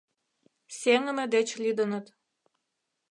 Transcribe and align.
—Сеҥыме 0.79 1.25
деч 1.33 1.49
лӱдыныт. 1.61 2.05